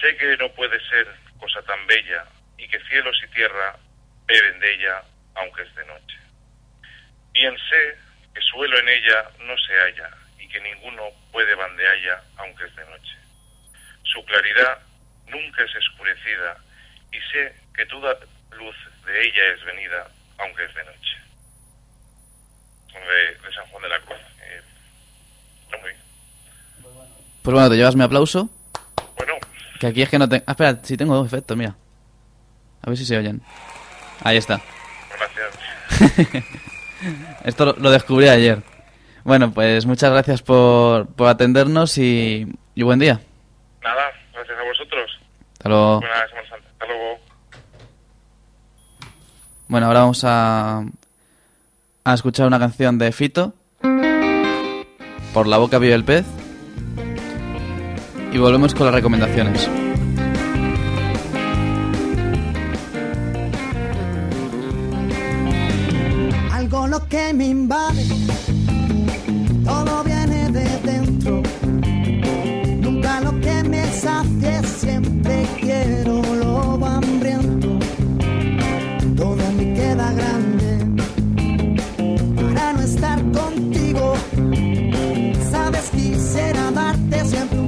Sé 0.00 0.16
que 0.16 0.36
no 0.36 0.48
puede 0.52 0.78
ser 0.88 1.06
cosa 1.38 1.62
tan 1.62 1.86
bella 1.86 2.24
y 2.56 2.68
que 2.68 2.80
cielos 2.84 3.16
y 3.24 3.34
tierra 3.34 3.76
beben 4.26 4.60
de 4.60 4.74
ella, 4.74 5.02
aunque 5.34 5.62
es 5.62 5.74
de 5.74 5.84
noche. 5.86 6.16
Bien 7.32 7.56
sé 7.68 7.98
que 8.32 8.40
suelo 8.40 8.78
en 8.78 8.88
ella 8.88 9.30
no 9.40 9.58
se 9.58 9.74
halla 9.74 10.10
y 10.38 10.48
que 10.48 10.60
ninguno 10.60 11.10
puede 11.32 11.54
bandealla, 11.54 12.22
aunque 12.36 12.64
es 12.64 12.76
de 12.76 12.86
noche. 12.86 13.16
Su 14.04 14.24
claridad 14.26 14.78
nunca 15.26 15.64
es 15.64 15.74
escurecida 15.74 16.56
y 17.10 17.20
sé 17.32 17.54
que 17.74 17.86
toda 17.86 18.16
luz 18.52 18.76
de 19.06 19.22
ella 19.22 19.46
es 19.54 19.64
venida, 19.64 20.08
aunque 20.38 20.64
es 20.64 20.74
de 20.74 20.84
noche. 20.84 21.23
De, 22.94 23.46
de 23.48 23.54
San 23.54 23.66
Juan 23.66 23.82
de 23.82 23.88
la 23.88 23.98
Cruz. 24.00 24.16
Eh, 24.18 24.60
está 25.64 25.76
muy 25.78 25.88
bien. 25.90 26.00
Pues 27.42 27.54
bueno, 27.54 27.70
te 27.70 27.76
llevas 27.76 27.96
mi 27.96 28.02
aplauso. 28.04 28.48
Bueno, 29.16 29.34
Que 29.80 29.86
aquí 29.88 30.02
es 30.02 30.08
que 30.08 30.18
no 30.18 30.28
tengo... 30.28 30.44
Ah, 30.46 30.52
espera, 30.52 30.78
sí 30.82 30.96
tengo 30.96 31.14
dos 31.14 31.26
efectos, 31.26 31.56
mira. 31.56 31.74
A 32.82 32.88
ver 32.90 32.96
si 32.98 33.04
se 33.04 33.16
oyen. 33.18 33.42
Ahí 34.22 34.36
está. 34.36 34.60
gracias. 35.18 36.44
Esto 37.44 37.66
lo, 37.66 37.72
lo 37.74 37.90
descubrí 37.90 38.28
ayer. 38.28 38.62
Bueno, 39.24 39.52
pues 39.52 39.86
muchas 39.86 40.10
gracias 40.10 40.42
por, 40.42 41.06
por 41.14 41.28
atendernos 41.28 41.96
y, 41.98 42.46
y 42.74 42.82
buen 42.82 42.98
día. 42.98 43.20
Nada, 43.82 44.10
gracias 44.32 44.58
a 44.58 44.62
vosotros. 44.64 45.20
Hasta 45.52 45.68
luego. 45.68 46.00
Hasta 46.04 46.86
luego. 46.86 47.18
Bueno, 49.68 49.86
ahora 49.86 50.00
vamos 50.00 50.22
a, 50.24 50.84
a 52.04 52.14
escuchar 52.14 52.46
una 52.46 52.58
canción 52.58 52.98
de 52.98 53.12
Fito. 53.12 53.54
Por 55.32 55.46
la 55.46 55.58
boca 55.58 55.78
vive 55.78 55.94
el 55.94 56.04
pez. 56.04 56.24
Y 58.32 58.38
volvemos 58.38 58.74
con 58.74 58.86
las 58.86 58.94
recomendaciones. 58.94 59.68
algo 66.52 66.86
lo 66.86 67.06
que 67.08 67.34
me 67.34 67.46
invade, 67.46 68.06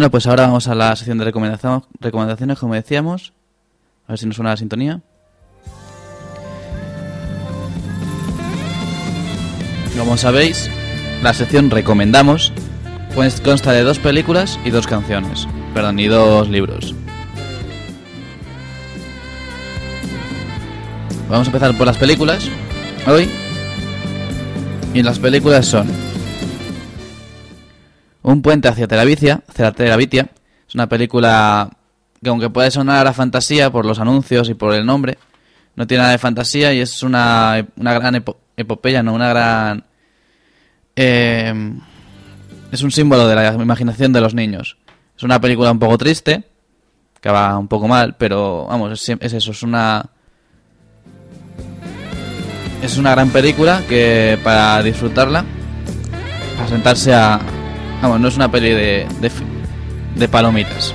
Bueno, 0.00 0.12
pues 0.12 0.26
ahora 0.26 0.46
vamos 0.46 0.66
a 0.66 0.74
la 0.74 0.96
sección 0.96 1.18
de 1.18 1.26
recomendaciones, 1.26 2.58
como 2.58 2.72
decíamos. 2.72 3.34
A 4.06 4.12
ver 4.12 4.18
si 4.18 4.24
nos 4.24 4.36
suena 4.36 4.48
la 4.48 4.56
sintonía. 4.56 5.02
Como 9.98 10.16
sabéis, 10.16 10.70
la 11.22 11.34
sección 11.34 11.70
Recomendamos 11.70 12.50
pues 13.14 13.42
consta 13.42 13.72
de 13.72 13.82
dos 13.82 13.98
películas 13.98 14.58
y 14.64 14.70
dos 14.70 14.86
canciones. 14.86 15.46
Perdón, 15.74 15.98
y 15.98 16.06
dos 16.06 16.48
libros. 16.48 16.94
Vamos 21.28 21.46
a 21.46 21.50
empezar 21.50 21.76
por 21.76 21.86
las 21.86 21.98
películas 21.98 22.48
hoy. 23.06 23.28
Y 24.94 25.02
las 25.02 25.18
películas 25.18 25.66
son 25.66 25.88
Un 28.22 28.42
puente 28.42 28.68
hacia 28.68 28.86
Teravitia. 28.86 29.42
Es 30.68 30.74
una 30.74 30.88
película 30.88 31.70
que 32.22 32.28
aunque 32.28 32.50
puede 32.50 32.70
sonar 32.70 33.06
a 33.06 33.12
fantasía 33.12 33.70
por 33.70 33.86
los 33.86 33.98
anuncios 33.98 34.48
y 34.50 34.54
por 34.54 34.74
el 34.74 34.84
nombre, 34.84 35.18
no 35.74 35.86
tiene 35.86 36.02
nada 36.02 36.12
de 36.12 36.18
fantasía 36.18 36.72
y 36.74 36.80
es 36.80 37.02
una, 37.02 37.66
una 37.76 37.94
gran 37.94 38.14
epo- 38.14 38.36
epopeya, 38.56 39.02
no 39.02 39.14
una 39.14 39.30
gran... 39.30 39.84
eh, 40.96 41.72
es 42.70 42.82
un 42.82 42.90
símbolo 42.90 43.26
de 43.26 43.34
la 43.34 43.54
imaginación 43.54 44.12
de 44.12 44.20
los 44.20 44.34
niños. 44.34 44.76
Es 45.16 45.22
una 45.22 45.40
película 45.40 45.72
un 45.72 45.78
poco 45.78 45.96
triste, 45.96 46.44
que 47.20 47.30
va 47.30 47.58
un 47.58 47.68
poco 47.68 47.88
mal, 47.88 48.16
pero 48.16 48.66
vamos, 48.66 48.92
es, 48.92 49.16
es 49.18 49.32
eso, 49.32 49.50
es 49.52 49.62
una... 49.62 50.04
Es 52.82 52.96
una 52.96 53.10
gran 53.10 53.30
película 53.30 53.82
que 53.88 54.38
para 54.44 54.82
disfrutarla, 54.82 55.44
para 56.56 56.68
sentarse 56.68 57.14
a... 57.14 57.40
Vamos, 58.02 58.18
no 58.18 58.28
es 58.28 58.36
una 58.36 58.50
peli 58.50 58.70
de, 58.70 59.06
de, 60.16 60.28
palomitas. 60.28 60.94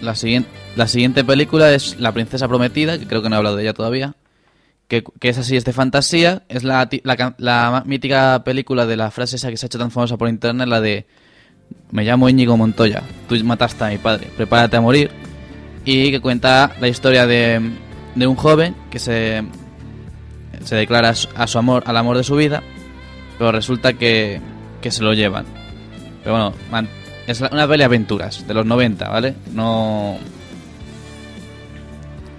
La 0.00 0.14
siguiente, 0.14 0.48
la 0.76 0.86
siguiente 0.86 1.24
película 1.24 1.72
es 1.72 1.98
La 1.98 2.12
Princesa 2.12 2.46
Prometida, 2.46 2.96
que 2.98 3.08
creo 3.08 3.22
que 3.22 3.28
no 3.28 3.34
he 3.34 3.38
hablado 3.38 3.56
de 3.56 3.64
ella 3.64 3.74
todavía. 3.74 4.14
Que, 4.88 5.04
es 5.20 5.38
así, 5.38 5.56
es 5.56 5.64
de 5.64 5.72
fantasía. 5.72 6.42
Es 6.48 6.64
la, 6.64 6.88
la, 7.04 7.34
la 7.38 7.82
mítica 7.86 8.42
película 8.44 8.86
de 8.86 8.96
la 8.96 9.10
frase 9.10 9.36
esa 9.36 9.50
que 9.50 9.56
se 9.56 9.66
ha 9.66 9.68
hecho 9.68 9.78
tan 9.78 9.90
famosa 9.90 10.16
por 10.16 10.28
internet, 10.28 10.66
la 10.66 10.80
de 10.80 11.06
Me 11.90 12.04
llamo 12.04 12.28
Íñigo 12.28 12.56
Montoya, 12.56 13.02
tú 13.28 13.36
mataste 13.44 13.84
a 13.84 13.88
mi 13.88 13.98
padre, 13.98 14.28
prepárate 14.36 14.76
a 14.78 14.80
morir. 14.80 15.10
Y 15.84 16.10
que 16.10 16.20
cuenta 16.20 16.72
la 16.80 16.88
historia 16.88 17.26
de, 17.26 17.60
de 18.14 18.26
un 18.26 18.34
joven 18.36 18.74
que 18.90 18.98
se, 18.98 19.42
se 20.64 20.76
declara 20.76 21.10
a 21.10 21.46
su- 21.46 21.58
amor, 21.58 21.82
al 21.86 21.96
amor 21.96 22.16
de 22.16 22.24
su 22.24 22.34
vida, 22.36 22.62
pero 23.38 23.52
resulta 23.52 23.92
que, 23.92 24.40
que 24.80 24.90
se 24.90 25.02
lo 25.02 25.12
llevan. 25.14 25.44
Pero 26.24 26.52
bueno, 26.70 26.88
es 27.26 27.40
una 27.40 27.66
peli 27.66 27.78
de 27.78 27.84
aventuras 27.84 28.46
de 28.46 28.54
los 28.54 28.64
90, 28.66 29.08
¿vale? 29.08 29.34
No. 29.52 30.16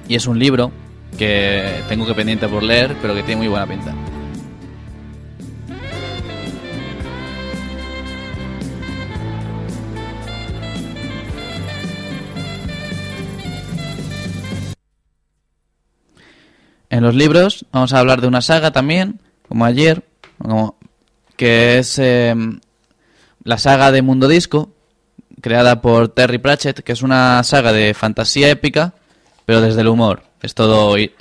Y 0.08 0.16
es 0.16 0.26
un 0.28 0.38
libro 0.40 0.72
que 1.20 1.84
tengo 1.88 2.06
que 2.08 2.16
pendiente 2.16 2.48
por 2.48 2.64
leer, 2.64 2.96
pero 3.02 3.14
que 3.14 3.22
tiene 3.24 3.38
muy 3.42 3.48
buena 3.50 3.68
pinta. 3.68 3.94
En 16.90 17.04
los 17.04 17.14
libros 17.16 17.66
vamos 17.72 17.94
a 17.94 18.00
hablar 18.00 18.22
de 18.22 18.28
una 18.28 18.42
saga 18.42 18.72
también, 18.72 19.20
como 19.48 19.66
ayer, 19.66 20.04
como- 20.40 20.76
que 21.36 21.78
es 21.78 22.00
eh, 22.00 22.36
la 23.44 23.58
saga 23.58 23.92
de 23.92 24.02
Mundo 24.02 24.28
Disco, 24.28 24.72
creada 25.42 25.82
por 25.82 26.10
Terry 26.10 26.38
Pratchett, 26.40 26.80
que 26.82 26.92
es 26.92 27.02
una 27.02 27.44
saga 27.44 27.72
de 27.72 27.94
fantasía 27.94 28.50
épica, 28.50 28.94
pero 29.46 29.62
desde 29.62 29.82
el 29.82 29.88
humor. 29.88 30.24
Es 30.42 30.54
todo 30.56 30.98
i- 30.98 31.12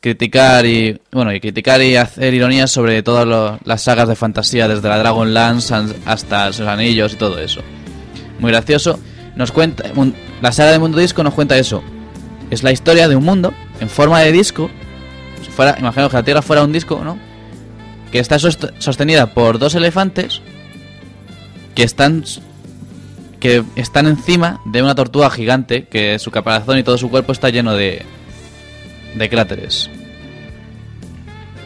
criticar 0.00 0.66
y 0.66 1.00
bueno 1.12 1.32
y 1.32 1.40
criticar 1.40 1.80
y 1.82 1.96
hacer 1.96 2.34
ironías 2.34 2.70
sobre 2.70 3.02
todas 3.02 3.58
las 3.64 3.82
sagas 3.82 4.08
de 4.08 4.16
fantasía, 4.16 4.68
desde 4.68 4.88
la 4.88 4.98
Dragonlance 4.98 5.74
an- 5.74 5.94
hasta 6.06 6.52
sus 6.52 6.66
anillos 6.66 7.14
y 7.14 7.16
todo 7.16 7.38
eso. 7.38 7.60
Muy 8.38 8.50
gracioso. 8.50 8.98
Nos 9.36 9.50
cuenta 9.52 9.84
la 10.42 10.52
saga 10.52 10.72
de 10.72 10.78
Mundo 10.78 10.98
Disco 10.98 11.22
nos 11.22 11.34
cuenta 11.34 11.56
eso. 11.58 11.82
Es 12.50 12.62
la 12.62 12.72
historia 12.72 13.08
de 13.08 13.16
un 13.16 13.24
mundo 13.24 13.52
en 13.80 13.88
forma 13.88 14.20
de 14.20 14.30
disco. 14.32 14.70
Si 15.42 15.50
fuera, 15.50 15.76
imagino 15.78 16.08
que 16.08 16.16
la 16.16 16.22
Tierra 16.22 16.42
fuera 16.42 16.62
un 16.62 16.72
disco, 16.72 17.00
¿no? 17.02 17.18
Que 18.12 18.18
está 18.20 18.36
sost- 18.36 18.72
sostenida 18.78 19.32
por 19.34 19.58
dos 19.58 19.74
elefantes 19.74 20.40
que 21.74 21.82
están 21.82 22.24
que 23.40 23.62
están 23.76 24.06
encima 24.06 24.60
de 24.64 24.82
una 24.82 24.94
tortuga 24.94 25.28
gigante 25.30 25.84
que 25.84 26.18
su 26.18 26.30
caparazón 26.30 26.78
y 26.78 26.82
todo 26.82 26.96
su 26.96 27.10
cuerpo 27.10 27.32
está 27.32 27.50
lleno 27.50 27.74
de 27.74 28.02
de 29.14 29.28
cráteres. 29.28 29.90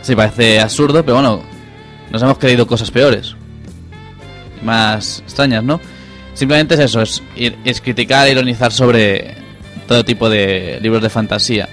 Sí, 0.02 0.14
parece 0.14 0.60
absurdo, 0.60 1.02
pero 1.04 1.16
bueno, 1.16 1.42
nos 2.10 2.22
hemos 2.22 2.38
creído 2.38 2.66
cosas 2.66 2.90
peores. 2.90 3.34
Más 4.62 5.20
extrañas, 5.20 5.62
¿no? 5.62 5.80
Simplemente 6.34 6.74
es 6.74 6.80
eso, 6.80 7.02
es, 7.02 7.22
es 7.36 7.80
criticar 7.80 8.28
ironizar 8.28 8.72
sobre 8.72 9.34
todo 9.86 10.04
tipo 10.04 10.28
de 10.30 10.78
libros 10.80 11.02
de 11.02 11.10
fantasía. 11.10 11.68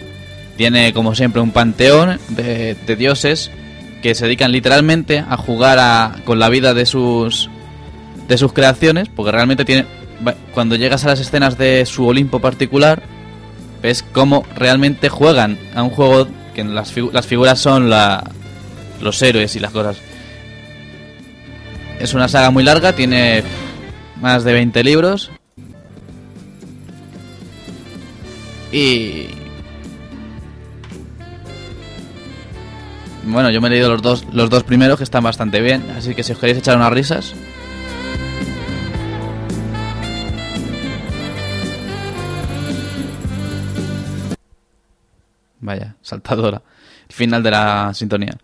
Tiene, 0.57 0.93
como 0.93 1.13
siempre, 1.15 1.41
un 1.41 1.51
panteón 1.51 2.19
de, 2.29 2.75
de 2.75 2.95
dioses 2.95 3.51
que 4.01 4.15
se 4.15 4.25
dedican 4.25 4.51
literalmente 4.51 5.19
a 5.19 5.35
jugar 5.37 5.77
a- 5.79 6.15
con 6.25 6.39
la 6.39 6.49
vida 6.49 6.73
de 6.73 6.85
sus 6.85 7.49
de 8.27 8.37
sus 8.39 8.53
creaciones, 8.53 9.07
porque 9.09 9.31
realmente 9.31 9.65
tiene 9.65 9.85
cuando 10.53 10.75
llegas 10.75 11.03
a 11.05 11.09
las 11.09 11.19
escenas 11.19 11.57
de 11.59 11.85
su 11.85 12.07
Olimpo 12.07 12.39
particular, 12.39 13.03
ves 13.85 14.03
cómo 14.03 14.45
realmente 14.55 15.09
juegan 15.09 15.57
a 15.73 15.83
un 15.83 15.89
juego 15.89 16.27
que 16.53 16.63
las, 16.63 16.93
las 17.13 17.27
figuras 17.27 17.59
son 17.59 17.89
la, 17.89 18.23
los 19.01 19.21
héroes 19.21 19.55
y 19.55 19.59
las 19.59 19.71
cosas. 19.71 19.97
Es 21.99 22.13
una 22.13 22.27
saga 22.27 22.51
muy 22.51 22.63
larga, 22.63 22.93
tiene 22.93 23.43
más 24.19 24.43
de 24.43 24.53
20 24.53 24.83
libros. 24.83 25.31
Y... 28.71 29.27
Bueno, 33.23 33.49
yo 33.49 33.61
me 33.61 33.67
he 33.69 33.71
leído 33.71 33.89
los 33.89 34.01
dos, 34.01 34.25
los 34.33 34.49
dos 34.49 34.63
primeros 34.63 34.97
que 34.97 35.03
están 35.03 35.23
bastante 35.23 35.61
bien, 35.61 35.83
así 35.97 36.13
que 36.13 36.23
si 36.23 36.33
os 36.33 36.39
queréis 36.39 36.57
echar 36.57 36.75
unas 36.75 36.91
risas... 36.91 37.33
Vaya, 45.65 45.95
saltadora. 46.01 46.61
Final 47.09 47.41
de 47.43 47.51
la 47.51 47.91
sintonía. 47.93 48.37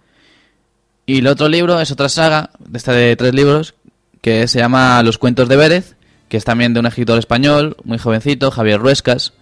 Y 1.05 1.19
el 1.19 1.27
otro 1.27 1.47
libro 1.47 1.79
es 1.79 1.91
otra 1.91 2.09
saga, 2.09 2.49
esta 2.73 2.93
de 2.93 3.15
tres 3.15 3.33
libros, 3.33 3.75
que 4.21 4.47
se 4.47 4.59
llama 4.59 5.01
Los 5.03 5.17
cuentos 5.17 5.47
de 5.47 5.55
Vélez, 5.55 5.95
que 6.29 6.37
es 6.37 6.45
también 6.45 6.73
de 6.73 6.79
un 6.79 6.85
escritor 6.85 7.19
español, 7.19 7.77
muy 7.83 7.97
jovencito, 7.97 8.51
Javier 8.51 8.79
Ruescas, 8.79 9.33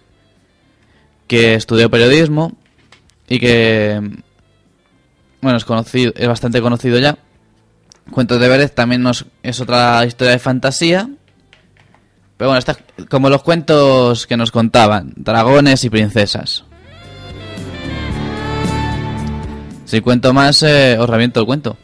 que 1.26 1.54
estudió 1.54 1.90
periodismo 1.90 2.56
y 3.28 3.38
que, 3.38 4.00
bueno, 5.40 5.56
es 5.56 5.64
conocido, 5.64 6.12
es 6.16 6.28
bastante 6.28 6.60
conocido 6.60 6.98
ya. 6.98 7.18
Cuentos 8.10 8.40
de 8.40 8.48
Vélez 8.48 8.74
también 8.74 9.02
nos, 9.02 9.26
es 9.42 9.60
otra 9.60 10.04
historia 10.04 10.32
de 10.32 10.38
fantasía, 10.38 11.08
pero 12.36 12.48
bueno, 12.50 12.58
está 12.58 12.76
como 13.08 13.30
los 13.30 13.42
cuentos 13.42 14.26
que 14.26 14.36
nos 14.36 14.50
contaban, 14.50 15.12
dragones 15.16 15.84
y 15.84 15.90
princesas. 15.90 16.64
Si 19.90 20.00
cuento 20.02 20.32
más, 20.32 20.62
eh, 20.62 20.96
os 21.00 21.10
reviento 21.10 21.40
el 21.40 21.46
cuento. 21.46 21.76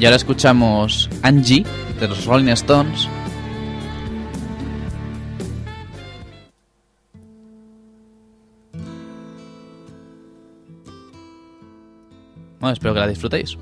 Y 0.00 0.06
ahora 0.06 0.16
escuchamos 0.16 1.10
Angie 1.20 1.66
de 2.00 2.08
los 2.08 2.24
Rolling 2.24 2.48
Stones. 2.48 3.06
Espero 12.72 12.94
que 12.94 13.00
la 13.00 13.08
disfrutéis. 13.08 13.58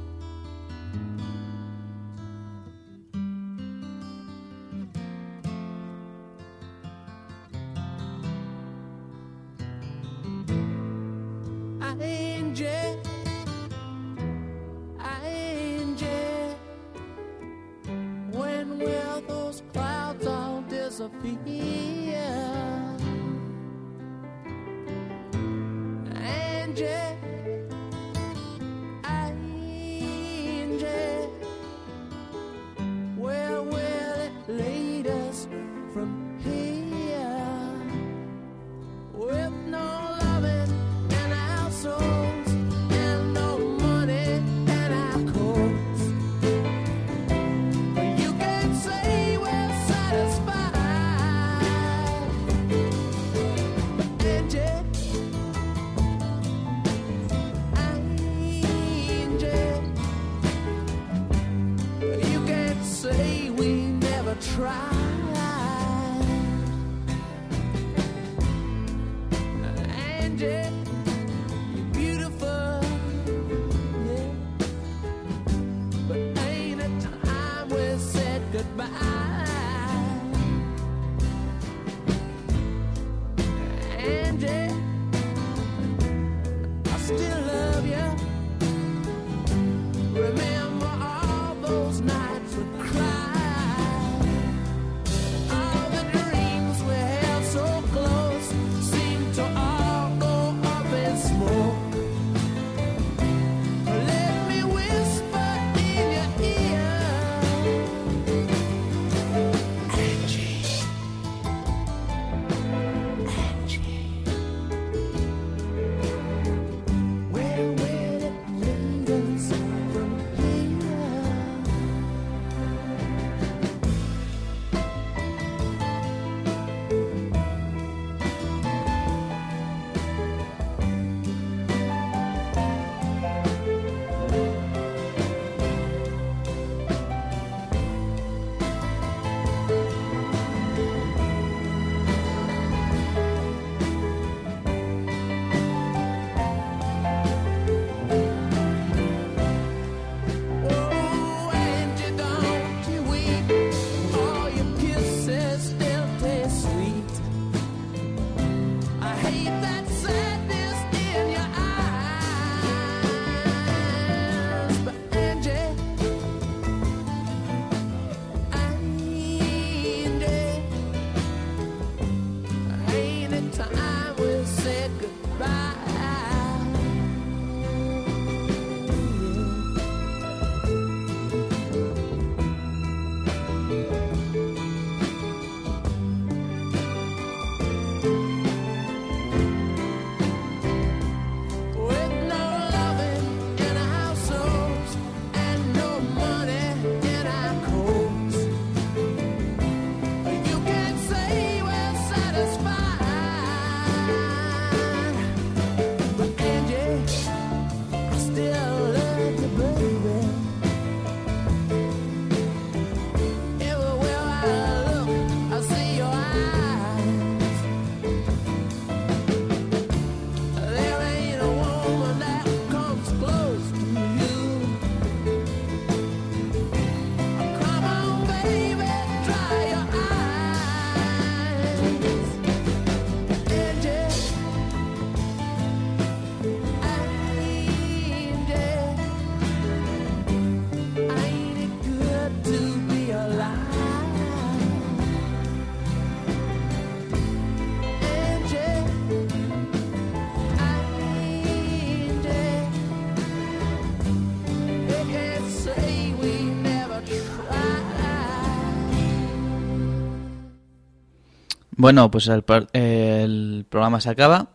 Bueno, 261.77 262.11
pues 262.11 262.29
el, 262.29 262.45
el 262.73 263.67
programa 263.69 264.01
se 264.01 264.11
acaba. 264.11 264.49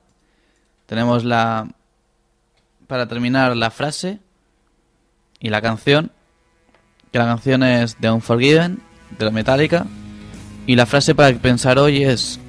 Tenemos 0.85 1.23
la. 1.23 1.67
Para 2.87 3.07
terminar, 3.07 3.55
la 3.57 3.71
frase 3.71 4.19
y 5.39 5.49
la 5.49 5.61
canción. 5.61 6.11
Que 7.11 7.19
la 7.19 7.25
canción 7.25 7.63
es 7.63 7.95
The 7.95 8.11
Unforgiven, 8.11 8.81
de 9.17 9.25
la 9.25 9.31
Metallica. 9.31 9.85
Y 10.65 10.75
la 10.75 10.85
frase 10.85 11.15
para 11.15 11.35
pensar 11.37 11.79
hoy 11.79 12.03
es 12.03 12.39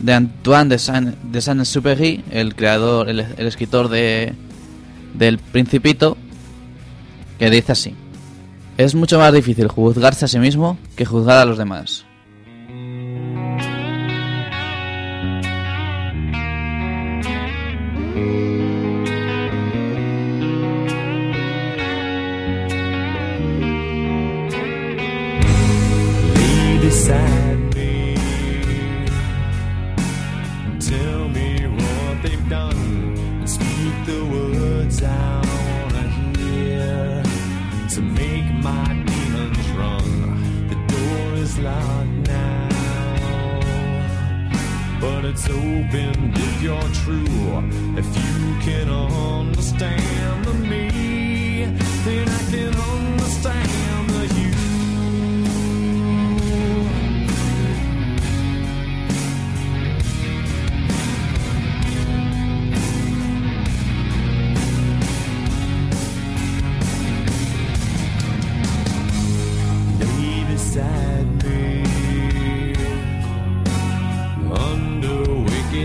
de 0.00 0.12
Antoine 0.12 0.68
de 0.68 1.14
de 1.30 1.40
Saint-Exupéry, 1.40 2.24
el 2.30 2.54
creador, 2.54 3.08
el, 3.08 3.20
el 3.20 3.46
escritor 3.46 3.88
de, 3.88 4.34
del 5.14 5.38
Principito, 5.38 6.16
que 7.38 7.50
dice 7.50 7.72
así: 7.72 7.94
Es 8.76 8.94
mucho 8.94 9.18
más 9.18 9.32
difícil 9.32 9.68
juzgarse 9.68 10.24
a 10.24 10.28
sí 10.28 10.38
mismo 10.38 10.78
que 10.96 11.04
juzgar 11.04 11.38
a 11.38 11.44
los 11.44 11.58
demás. 11.58 12.04
Beside 26.84 27.74
me. 27.74 28.14
Tell 30.78 31.28
me 31.28 31.66
what 31.66 32.22
they've 32.22 32.48
done 32.48 33.46
speak 33.46 33.94
the 34.06 34.24
words 34.34 35.02
I 35.02 35.42
wanna 35.82 36.06
hear 36.38 37.22
to 37.94 38.00
make 38.00 38.48
my 38.62 38.86
demons 39.08 39.68
run. 39.80 40.68
The 40.68 40.78
door 40.92 41.26
is 41.44 41.58
locked 41.58 42.28
now, 42.28 42.68
but 45.00 45.24
it's 45.24 45.48
open 45.50 46.32
if 46.34 46.62
you're. 46.62 46.84
If 47.96 48.06
you 48.06 48.58
can 48.60 48.90
understand 48.90 50.44
the 50.46 50.54
me, 50.54 51.64
then 52.04 52.28
I 52.28 52.50
can 52.50 52.74
understand 52.74 54.10
the 54.10 54.24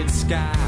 sky 0.09 0.58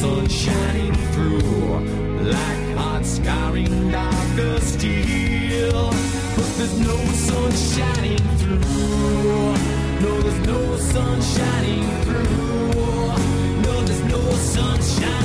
sun 0.00 0.28
shining 0.28 0.94
through. 1.12 1.40
Like 2.32 2.76
hot 2.76 3.04
scarring 3.04 3.90
darker 3.90 4.60
steel, 4.60 5.90
but 6.36 6.50
there's 6.56 6.78
no 6.78 6.96
sun 7.26 7.52
shining 7.72 8.24
through. 8.38 8.60
No, 10.04 10.12
there's 10.24 10.46
no 10.46 10.76
sun 10.76 11.20
shining 11.34 11.86
through. 12.04 13.08
No, 13.66 13.74
there's 13.86 14.04
no 14.04 14.22
sun 14.52 14.80
shining. 14.82 15.17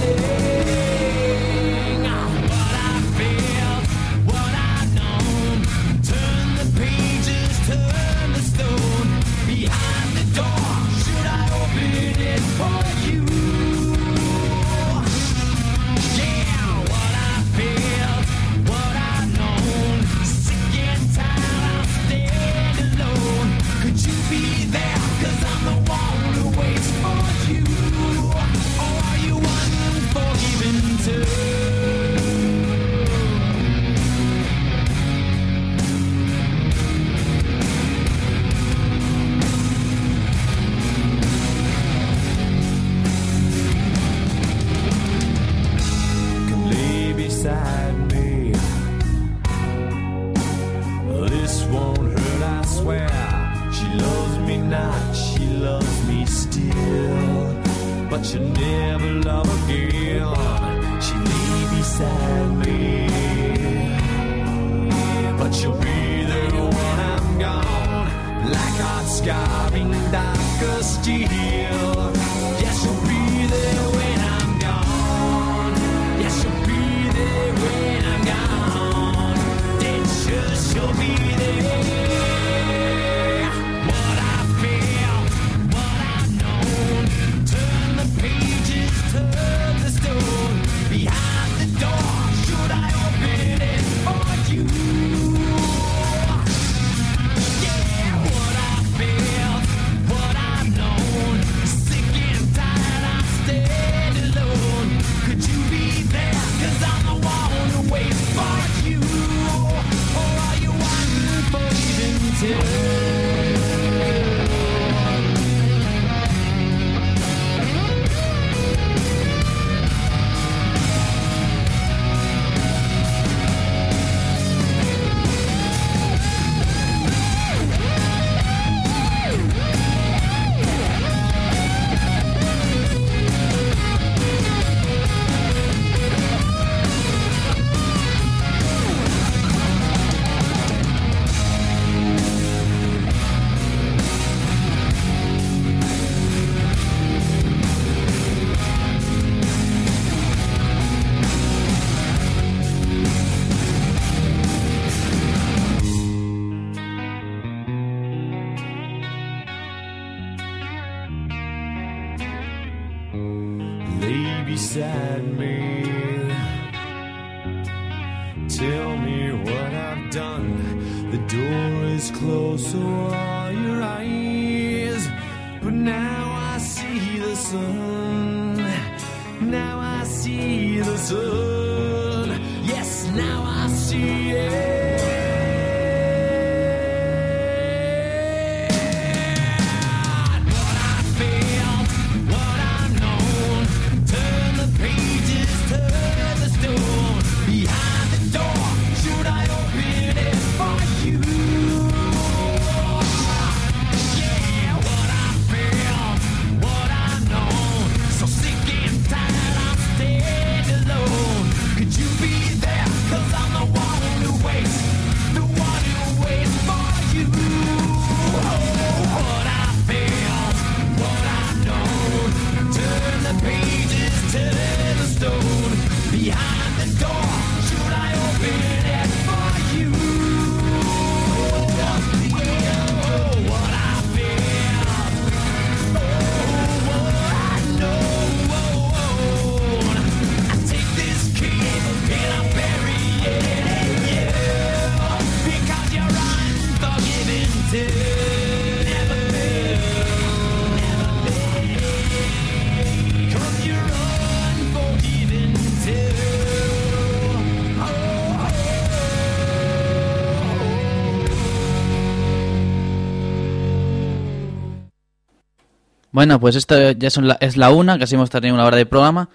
Bueno, 266.23 266.39
pues 266.39 266.55
esto 266.55 266.91
ya 266.91 267.09
son 267.09 267.27
la- 267.27 267.37
es 267.41 267.57
la 267.57 267.69
una, 267.71 267.99
casi 267.99 268.15
hemos 268.15 268.29
tenido 268.29 268.55
una 268.55 268.63
hora 268.63 268.77
de 268.77 268.85
programa. 268.85 269.27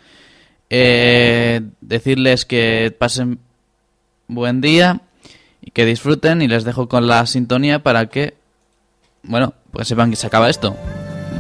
Eh, 0.71 1.61
decirles 1.83 2.47
que 2.47 2.97
pasen 2.99 3.41
buen 4.27 4.63
día 4.63 5.03
y 5.61 5.71
que 5.73 5.85
disfruten 5.85 6.41
y 6.41 6.49
les 6.49 6.65
dejo 6.65 6.89
con 6.89 7.07
la 7.07 7.27
sintonía 7.27 7.83
para 7.83 8.07
que, 8.07 8.37
bueno, 9.23 9.53
pues 9.71 9.87
sepan 9.87 10.09
que 10.09 10.17
se 10.17 10.29
acaba 10.29 10.49
esto. 10.49 10.75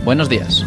Buenos 0.05 0.29
días. 0.29 0.67